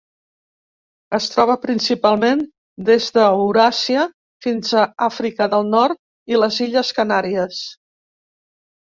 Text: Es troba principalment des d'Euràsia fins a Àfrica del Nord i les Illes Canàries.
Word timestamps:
Es 1.17 1.27
troba 1.33 1.57
principalment 1.65 2.41
des 2.89 3.11
d'Euràsia 3.19 4.07
fins 4.47 4.75
a 4.83 4.89
Àfrica 5.11 5.51
del 5.55 5.73
Nord 5.79 6.05
i 6.37 6.45
les 6.45 6.63
Illes 6.71 6.95
Canàries. 7.01 7.65